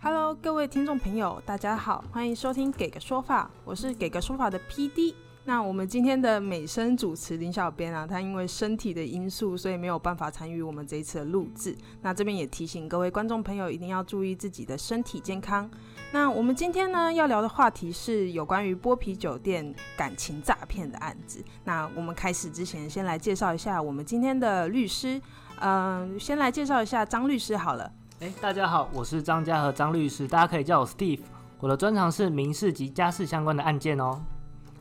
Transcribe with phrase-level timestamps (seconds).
[0.00, 5.14] Hello，各位听众朋友，大家好，欢迎收听《给个说法》，我是《给个说法》的 PD。
[5.48, 11.74] 那我们今天的美声主持林小编啊，他因为身体的因素，所以没有办法参与我们这一次的录制。
[12.02, 15.66] 那这边也提醒各位观众朋友，一定要注意自己的身体健康。
[16.12, 21.42] 那我们今天呢要聊的话题是有关于剥皮酒店感情诈骗的案子。
[21.64, 25.18] 那我们开始之前，先来介绍一下我们今天的律师。
[25.60, 27.90] 嗯，先来介绍一下张律师好了。
[28.20, 31.20] 哎，大家好，我是张家和张律师，大家可以叫我 Steve。
[31.58, 34.20] 我的专长是民事及家事相关的案件哦。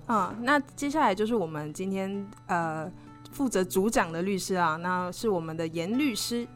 [0.09, 2.89] 嗯，那接下来就是我们今天呃
[3.31, 6.47] 负责主讲的律师啊，那是我们的严律师。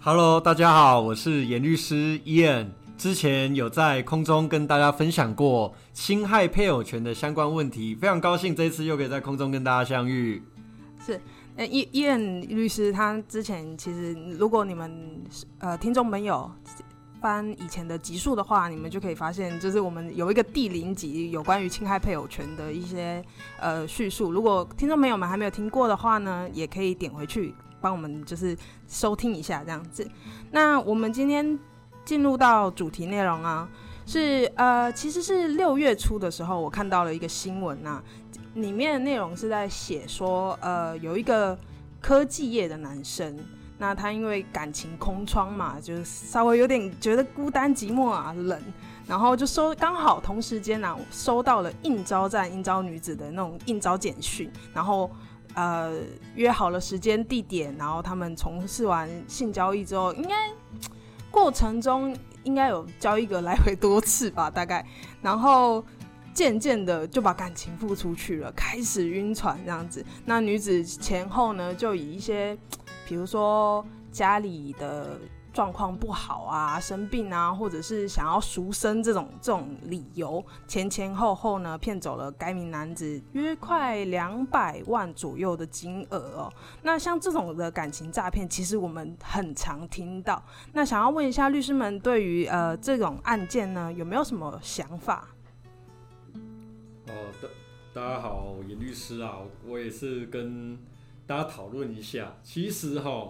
[0.00, 2.66] Hello，大家好，我是严律师 Ian。
[2.98, 10.42] 之前有在空中跟大家分享过侵害配偶权的相关问题，非常高兴这次又可以在空中跟大家相遇。
[10.98, 11.20] 是。
[11.56, 15.22] 呃，伊伊恩律师他之前其实，如果你们
[15.58, 16.50] 呃听众朋友
[17.24, 23.24] 翻以前的集数的话，你们就可以发现，就是我们有一个第零集有关于侵害配偶权的一些
[23.58, 24.30] 呃叙述。
[24.30, 28.54] 如果听众朋友们还没有听过的话呢，也可以点回去帮我们就是
[28.86, 30.06] 收听一下这样子。
[30.50, 31.58] 那我们今天
[32.04, 33.66] 进入到主题内容啊，
[34.04, 38.02] 是呃其实是六月初的时候，我看到了一个新闻呐。
[38.56, 41.58] 里面的内容是在写说，呃，有一个
[42.02, 43.36] 科技业的男生，
[43.84, 48.58] 那他因为感情空窗嘛，就是稍微有点觉得孤单寂寞啊，冷，
[49.06, 55.10] 然后就收刚好同时间呢，收到了应招站应招女子的那种应招简讯，然后
[55.52, 55.92] 呃
[56.34, 60.34] 约好了时间地点，然后他们从事完性交易之后，应该
[61.30, 64.82] 过程中应该有交易个来回多次吧，大概，
[65.20, 65.84] 然后。
[66.34, 70.04] 渐渐的就把感情付出去了，开始晕船这样子。
[70.24, 72.58] 那女子前后呢，就以一些，
[73.06, 75.18] 比如说家里的
[75.52, 86.52] 状况不好啊、生病啊，或者是想要赎身这种这种理由，前前后后呢骗走了该名男子约快两百万左右的金额哦。
[86.82, 90.42] 那像这种的感情诈骗，其实我们很常听到。
[90.72, 95.28] 那想要问一下律师们，对于呃这种案件呢，有没有什么想法？
[97.06, 97.48] 哦，大
[97.92, 100.76] 大家好，严律师啊，我也是跟
[101.26, 102.36] 大家讨论一下。
[102.42, 103.28] 其实哈，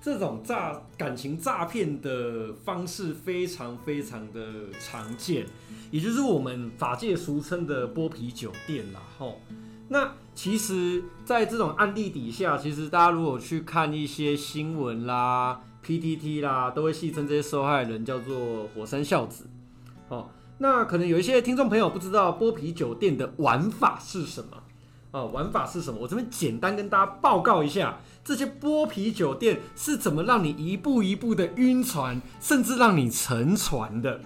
[0.00, 5.46] 这种诈感情诈骗的方式非常非常的常见，
[5.90, 9.00] 也就是我们法界俗称的剥皮酒店啦。
[9.18, 9.40] 吼，
[9.88, 19.46] 那其实，在这种案例底下，其实大家如果去看一些新闻啦、PTT 啦，都会戏称这些受害人叫做“火山孝子”。
[20.08, 20.28] 哦。
[20.58, 24.62] 那可能有一些听众朋友不知道剥皮酒店的玩法是什么
[25.14, 25.22] 啊？
[25.26, 26.00] 玩法是什么？
[26.00, 34.20] 我这边简单跟大家报告一下，这些剥皮酒店是怎么让你一步一步的晕船，甚至让你沉船的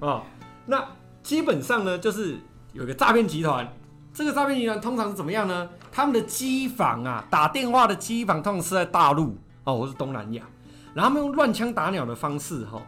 [0.00, 0.22] 啊？
[0.66, 0.84] 那
[1.22, 2.36] 基本上呢，就是
[2.72, 3.72] 有个诈骗集团，
[4.12, 5.68] 这个诈骗集团通常是怎么样呢？
[5.92, 10.42] 他们的机房啊，打电话的机房通常是在大陆哦，或是东南亚，
[10.92, 12.82] 然后他们用乱枪打鸟的方式哈。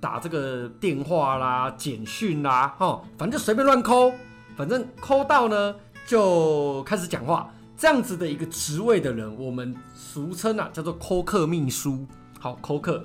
[0.00, 4.10] 打这个电话啦、简讯啦，哈，反正随便乱抠，
[4.56, 5.74] 反正抠到呢
[6.10, 7.48] 就开始讲话，
[7.78, 12.04] 这样子的一个职位的人，我们俗称啊叫做扣客秘书。
[12.40, 13.04] 好，扣客，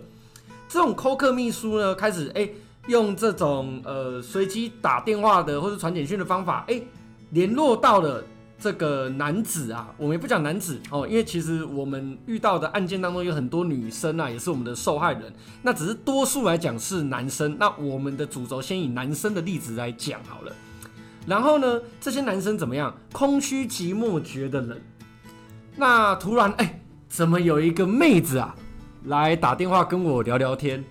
[0.67, 2.49] 这种扣客秘书呢，开始哎
[2.87, 6.81] 用这种呃随机打电话的或者传简讯的方法，哎
[7.29, 8.23] 联络到了。
[8.57, 15.31] 这个男子啊，我们也不讲男子哦，因为其实我们遇到的案件当中有很多女生啊，也是我们的受害人。
[15.61, 17.57] 那只是多数来讲是男生。
[17.59, 20.55] 那我们的主轴先以男生的例子来讲好了。
[21.25, 22.95] 然后呢，这些男生怎么样？
[23.11, 24.79] 空虚寂寞觉得冷。
[25.75, 28.55] 那突然哎，怎么有一个妹子啊，
[29.05, 30.83] 来打电话跟我聊聊天？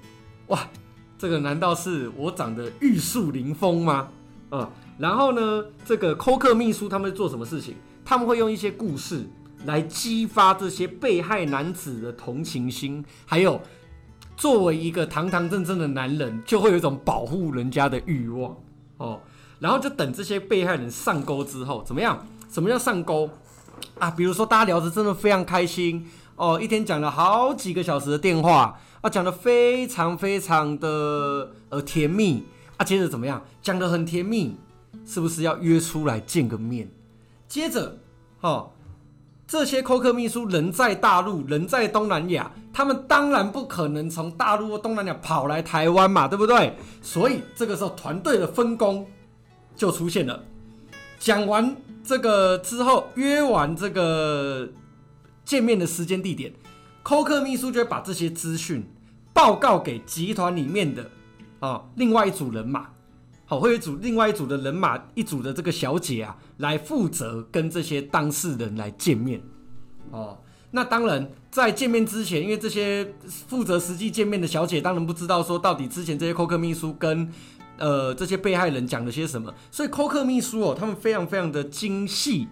[0.48, 0.58] 哇，
[1.16, 4.08] 这个难道是我长得玉树临风吗？
[4.50, 4.70] 嗯。
[4.96, 7.74] 然后呢，这个抠客秘书他们做什么事情？
[8.04, 9.26] 他们会用一些故事
[9.64, 13.60] 来激发这些被害男子的同情心，还有
[14.36, 18.56] 作为一个堂堂正正的男人，就会有一种保护人家的欲望
[18.98, 19.20] 哦。
[19.64, 22.26] 然后就等这些被害人上钩之后，怎么样？
[22.52, 23.30] 什么叫上钩
[23.98, 24.10] 啊？
[24.10, 26.06] 比如说大家聊得真的非常开心
[26.36, 32.44] 哦，一天讲了好几个小时的电话啊，讲得非常非常的呃甜蜜
[32.76, 33.42] 啊，接着怎么样？
[33.62, 34.58] 讲得很甜蜜。
[35.06, 36.88] 是不是要约出来见个面？
[37.48, 37.98] 接着，
[38.40, 38.70] 哈，
[39.46, 46.76] 这些扣客秘书人在大陆，人在东南亚，他们当然不可能从大陆或东南亚跑来台湾嘛，对不对？
[47.02, 49.06] 所以这个时候团队的分工
[49.76, 50.44] 就出现了。
[51.18, 54.68] 讲完这个之后约完这个
[55.44, 56.52] 见面的时间地点，
[57.02, 58.84] 扣客秘书就会把这些资讯
[59.32, 61.10] 报告给集团里面的
[61.60, 62.88] 啊另外一组人马，
[63.46, 69.40] 好，会有一组另外一组的人马，一组的这个小姐啊，来负责跟这些当事人来见面，
[70.10, 70.38] 哦。
[70.76, 77.32] 那当然，在见面之前，因为这些负责实际见面的小姐当然不知道说到底之前这些扣客秘书跟
[77.78, 82.48] 呃这些被害人讲了些什么，所以扣克秘书哦，他们非常非常的精细，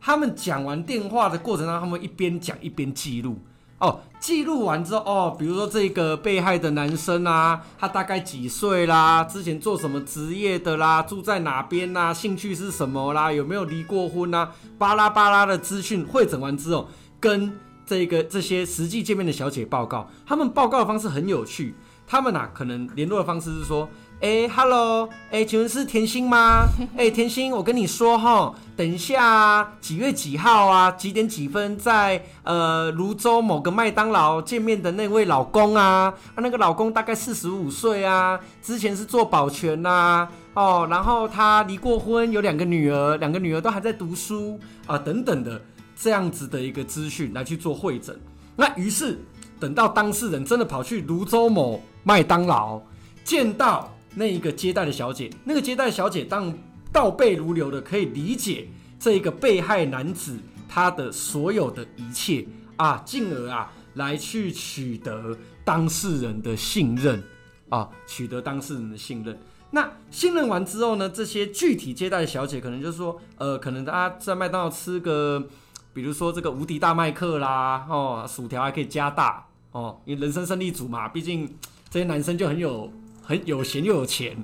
[0.00, 3.38] 他们讲完电话的过程当中，他们一边讲一边记录。
[3.78, 16.88] 哦，记录完之后哦，比如说这个被害的男生啊，他大概几岁啦，之前做什么职业的啦，住在哪边啦，兴趣是什么啦，有没有离过婚啊，巴拉巴拉的资讯会整完之后，
[17.20, 17.52] 跟
[17.84, 21.74] 这个这些实际见面的小姐报告，他们报告的方式很有趣。
[22.06, 23.88] 他们呐，可能联络的方式是说
[24.20, 26.66] ：“哎，Hello，哎，请问是甜心吗？
[26.96, 45.60] 哎，甜心，我跟你说哈，等一下几月几号啊，几点几分在呃泸州某个麦当劳见面的那位老公啊，啊，那个老公大概四十五岁啊，之前是做保全呐，哦，然后他离过婚，有两个女儿，两个女儿都还在读书啊，等等的。”
[45.96, 48.18] 这样子的一个资讯来去做会诊，
[48.56, 49.16] 那于是
[49.60, 52.82] 等到当事人真的跑去泸州某麦当劳
[53.22, 56.52] 见到那一个接待的小姐，那个接待小姐当
[56.92, 58.68] 倒背如流的可以理解
[58.98, 60.38] 这一个被害男子
[60.68, 62.46] 他的所有的一切
[62.76, 67.22] 啊，进而啊来去取得当事人的信任
[67.68, 69.38] 啊，取得当事人的信任。
[69.70, 75.48] 那信任完之后呢，这些具体接待的小姐可能就是说，呃，可能大家在麦当劳吃个。
[75.92, 81.48] 比如说这个无敌大麦克啦，哦，薯条还可以加大哦，因为人生胜利组嘛，毕竟
[81.88, 82.92] 这些男生就很有
[83.24, 84.36] 很有闲又有钱，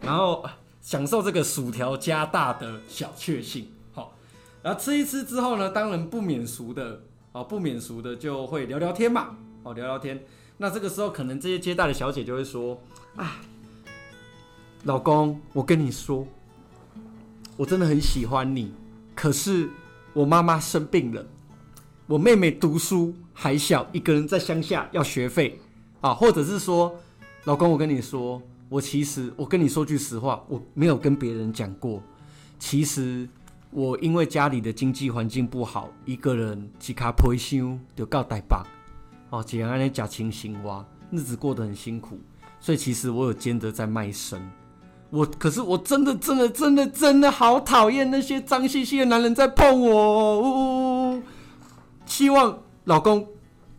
[0.00, 0.44] 然后
[0.80, 4.16] 享受这个薯条加大的小确幸，好，
[4.62, 10.24] 然后吃一吃之后呢，当然不免俗的哦，不免俗的就会聊聊天嘛，哦，聊聊天，
[10.56, 12.80] 那这个时候可能这些接待的小姐就会说，
[13.16, 13.40] 啊，
[14.84, 16.26] 老公，我跟你说，
[17.56, 18.72] 我真的很喜欢你，
[19.14, 19.68] 可是。
[20.12, 21.24] 我妈妈生病了，
[22.08, 25.60] 我妹妹读书还小，一个人在乡下要学费
[26.00, 26.98] 啊，或者是说，
[27.44, 32.02] 老公，我跟你说，我其实我跟你说句实话，我没有跟别人讲过，
[32.58, 33.26] 其实
[33.70, 38.56] 我因为家里的经济环境不好，一个人几卡皮箱就告台北，
[39.30, 42.18] 哦，这样安尼假清醒哇，日子过得很辛苦，
[42.60, 44.38] 所以其实我有兼着在卖身。
[45.08, 51.22] 我可是我真的真的真的真的好讨厌那些脏兮兮的男人在碰我呜呜呜。
[52.04, 53.26] 希望老公，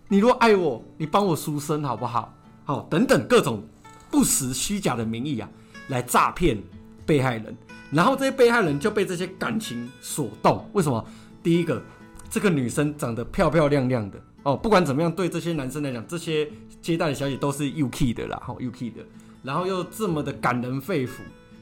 [0.07, 2.33] 你若爱我，你帮我赎身好不好？
[2.71, 3.61] 哦，等等各种
[4.09, 5.49] 不实虚假的名义啊，
[5.89, 6.57] 来诈骗
[7.05, 7.55] 被害人，
[7.91, 10.69] 然后这些被害人就被这些感情所动。
[10.71, 11.05] 为什么？
[11.43, 11.81] 第一个，
[12.29, 16.49] 这个女生长得漂漂亮亮的哦，不管怎么样，对这些男生来讲，这些
[16.81, 19.03] 接待的小姐都是 UK 的啦，好 UK 的。
[19.43, 21.13] 然后又这么的感人肺腑，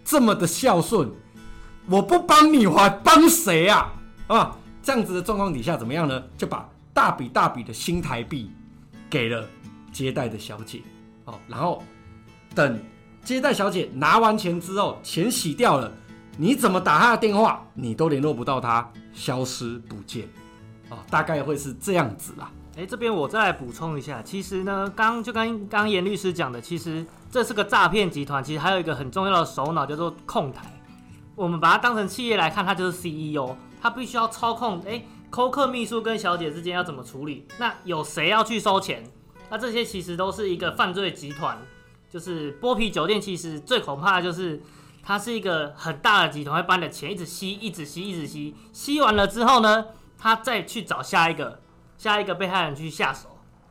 [0.04, 1.10] 这么的孝顺，
[1.88, 3.94] 我不帮你我还帮谁啊？
[4.28, 6.22] 啊，这样子的状况底下怎么样呢？
[6.38, 8.52] 就把大笔大笔的新台币
[9.10, 9.48] 给了
[9.94, 10.82] 接待的小姐，
[11.30, 11.84] 哦，然后
[12.56, 12.80] 等
[13.24, 15.92] 接待小姐拿完钱之后，钱洗掉了，
[16.38, 20.28] 你怎么打她的电话，你都联络不到她，消失不见，
[20.90, 22.52] 哦，大概会是这样子啦。
[22.78, 30.66] 哎，这边我再来补充一下，其实呢，刚就刚刚严律师讲的，其实这是个诈骗集团，其实还有一个很重要的首脑叫做控台。
[31.36, 34.82] 我们把它当成企业来看，它就是 CEO，他必须要操控。
[34.88, 37.46] 哎，扣客秘书跟小姐之间要怎么处理？
[37.58, 39.04] 那有谁要去收钱？
[39.50, 41.58] 那这些其实都是一个犯罪集团。
[42.10, 44.62] 就是剥皮酒店，其实最恐怕的就是
[45.04, 49.86] 它是一个很大的集团，会把你的钱一直吸，一直吸，一直吸，吸完了之后呢，
[50.18, 51.60] 他再去找下一个。
[52.00, 53.29] 下一个被害人去下手，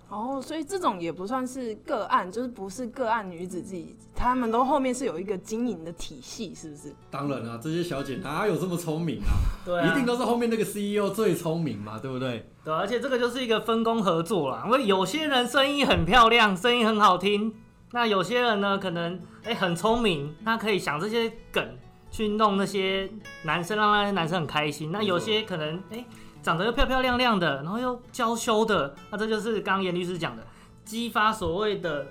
[0.09, 6.95] 哦，所以这种也不算是个案，就是不是个案女子自己，他们都后面是有一个经营的体系，是不是？
[7.11, 9.37] 当然啊，这些小姐哪有这么聪明啊？
[9.67, 12.51] 对，一定都是后面那个 CEO 最聪明嘛，对不对？
[12.65, 17.55] 对，而且这个就是一个分工合作啦，因为有些人声音很漂亮，声音很好听，
[17.93, 21.63] 那有些人呢可能哎很聪明，他可以想这些梗
[22.11, 23.11] 去弄那些
[23.43, 24.91] 男生，让那些男生很开心。
[24.91, 26.03] 那有些可能哎。
[26.49, 30.43] 长得又漂漂亮亮的，然后又娇羞的，那这就是刚严律师讲的，
[30.83, 32.07] 激发所谓的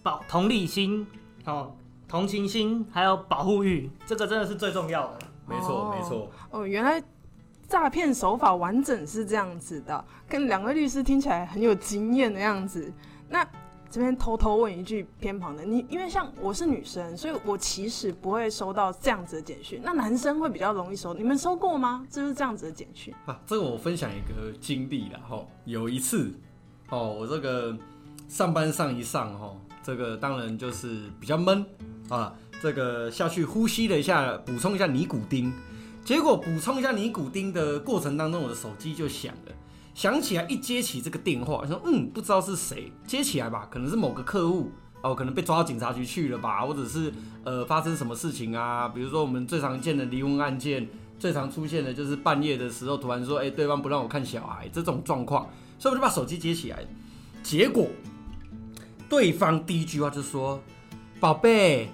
[0.00, 1.04] 保同理心、
[1.44, 1.74] 哦
[2.06, 5.18] 同情心，还有保护欲，这个真的是最重要的。
[5.44, 6.30] 没错，没错。
[6.52, 7.02] 哦，原来
[7.66, 12.92] 诈骗手法完整是这样子的，跟两位律师听起来很有经验的样子。
[13.28, 13.44] 那
[13.90, 19.80] 这边偷偷问一句偏旁的，你因为像我是女生，所以我其实不会收到这样子的简讯。
[19.82, 22.06] 那男生会比较容易收，你们收过吗？
[22.08, 23.12] 就是这样子的简讯。
[23.26, 25.44] 啊，这个我分享一个经历了哈。
[25.64, 26.32] 有一次，
[26.90, 27.76] 哦，我这个
[28.28, 31.66] 上班上一上哈，这个当然就是比较闷
[32.08, 32.32] 啊，
[32.62, 35.52] 这个下去呼吸了一下，补充一下尼古丁。
[36.04, 39.52] 结果补充一下尼古丁的过程当中，我的手机就响了。
[39.94, 44.70] 想起来一接起这个电话，说嗯，不知道是谁接起来吧，可能是某个客户
[45.02, 47.12] 哦，可能被抓到警察局去了吧，或者是
[47.44, 48.88] 呃发生什么事情啊？
[48.88, 56.78] 比如说我们最常见的离婚案件，最常出现的就是半夜的时候突然说，哎，对方不让我看小孩这种状况，所以我就把手机接起来，
[57.42, 57.86] 结果
[59.08, 60.62] 对方第一句话就说
[61.18, 61.90] ：“宝贝，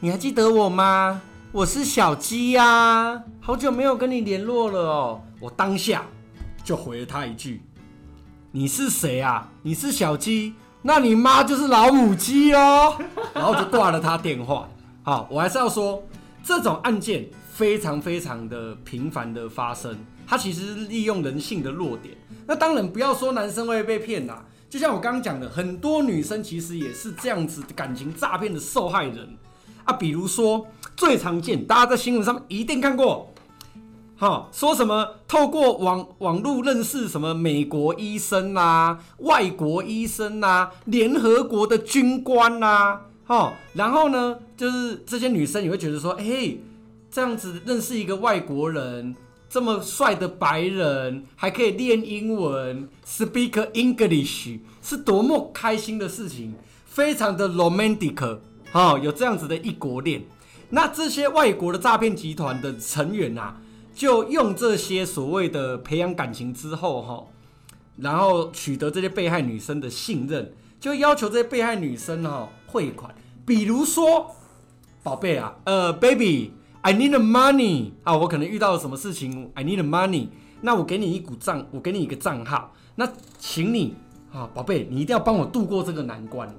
[0.00, 1.22] 你还记得我吗？
[1.52, 6.04] 我是小鸡呀，好久没有跟你联络了哦。”我当下。
[6.62, 7.62] 就回了他一句
[8.52, 9.50] ：“你是谁啊？
[9.62, 12.96] 你是小鸡，那你妈就是老母鸡哦。
[13.34, 14.68] ”然后就挂了他电话。
[15.02, 16.02] 好，我还是要说，
[16.44, 22.16] 这种案件非常非常的频繁的发生，它其实是利用人性的弱点。
[22.46, 29.36] 那当然不要说男生会被骗啦，就像我刚刚讲的，很多女生其实也是这样子感情诈骗的受害人
[29.84, 29.92] 啊。
[29.92, 33.32] 比如说最常见，大家在新闻上面一定看过。
[34.20, 46.54] 好，说什么透过网网络认识什么美国医生呐、外国医生呐、联合国的军官呐，好，然后呢，就是这些女生也会觉得说，哎，
[47.10, 49.16] 这样子认识一个外国人，
[49.48, 56.52] 这么帅的白人，还可以练英文，speak English，是多么开心的事情，
[56.84, 58.38] 非常的 romantic，
[58.70, 60.22] 好，有这样子的异国恋。
[60.68, 63.56] 那这些外国的诈骗集团的成员啊。
[64.00, 67.22] 就用这些所谓的培养感情之后，哈，
[67.98, 73.14] 然后取得这些被害女生的信任，就要求这些被害女生哈汇款。
[73.44, 74.34] 比如说，
[75.02, 80.28] 宝贝啊，呃，baby，I need the money 啊，我可能遇到了什么事情，I need the money，
[80.62, 83.06] 那我给你一股账，我给你一个账号，那
[83.38, 83.96] 请你
[84.32, 86.50] 啊，宝贝，你一定要帮我度过这个难关。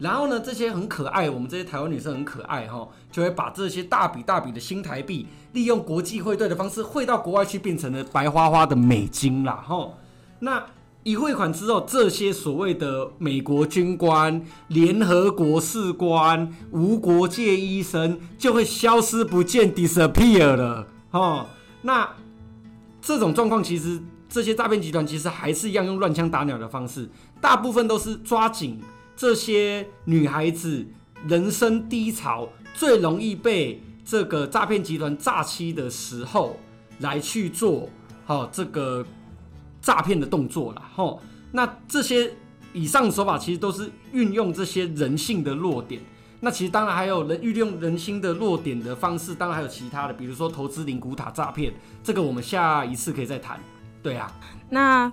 [0.00, 9.90] 然后呢，这些很可爱，我们这些台湾女生很可爱哈，就会把这些大笔大笔的新台币，利用国际汇兑的方式汇到国外去，变成了白花花的美金啦哈。
[10.38, 10.64] 那
[11.02, 21.46] 一汇款之后，这些所谓的美国军官、联合国士官、无国界医生就会消失不见，disappear 了哈。
[21.82, 22.08] 那
[23.02, 28.80] 这种状况，其实这些诈骗集团其实还是一样用乱枪打鸟的方式，大部分都是抓紧。
[29.20, 30.86] 这些女孩子
[31.28, 36.56] 人生低潮，最容易被这个诈骗集团诈欺的时候，
[37.00, 37.90] 来去做
[38.24, 39.04] 好这个
[39.82, 40.82] 诈骗的动作了。
[40.94, 41.20] 吼，
[41.52, 42.32] 那这些
[42.72, 46.00] 以上手法其实都是运用这些人性的弱点。
[46.40, 53.60] 那其实当然还有人运用人心的弱点的方式，当然还有其他的，比如说投资灵骨塔诈骗，这个我们下一次可以再谈。
[54.02, 54.32] 对啊，
[54.70, 55.12] 那。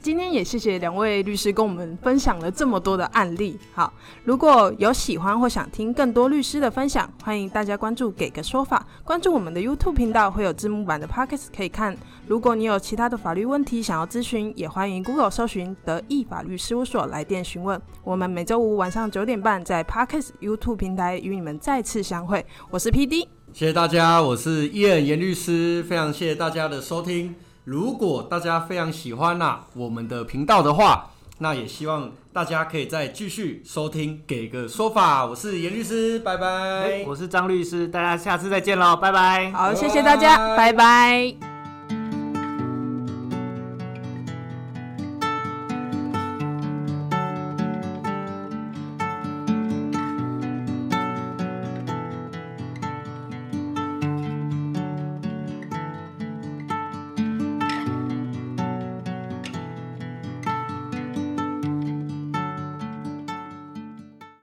[0.00, 3.58] 今天也谢谢两位律师跟我们分享了这么多的案例。
[3.72, 3.92] 好，
[4.24, 11.96] 如果有喜欢或想听更多律师的分享，欢迎大家关注“给个说法”，关注我们的 YouTube 频道，会有字幕版的 Pockets 可以看。
[12.26, 17.80] 如果你有其他的法律问题想要咨询，也欢迎 Google 搜寻“德意法律事务所”来电询问。
[18.02, 22.44] 我们每周五晚上九点半在 Pockets YouTube 平台与你们再次相会。
[22.70, 27.34] 我是 PD，谢谢大家，我是伊恩严律师，非常谢谢大家的收听。
[27.64, 35.24] 如果大家非常喜欢呐我们的频道的话，那也希望大家可以再继续收听，给个说法。
[35.26, 37.04] 我是严律师，拜拜。
[37.06, 39.50] 我是张律师，大家下次再见喽，拜拜。
[39.52, 41.43] 好，谢谢大家，拜拜。